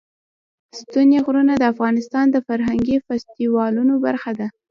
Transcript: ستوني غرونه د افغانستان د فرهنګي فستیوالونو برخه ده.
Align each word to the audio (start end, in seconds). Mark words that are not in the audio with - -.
ستوني 0.79 1.17
غرونه 1.25 1.53
د 1.57 1.63
افغانستان 1.73 2.25
د 2.31 2.37
فرهنګي 2.47 2.95
فستیوالونو 3.05 3.93
برخه 4.05 4.31
ده. 4.39 4.47